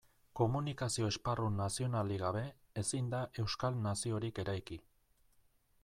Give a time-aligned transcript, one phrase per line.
[0.37, 2.41] Komunikazio esparru nazionalik gabe,
[2.83, 4.81] ezin da euskal naziorik eraiki.